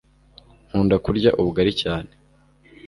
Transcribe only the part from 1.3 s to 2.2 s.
ubugari cyane